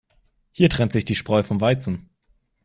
[0.51, 2.09] Hier trennt sich die Spreu vom Weizen.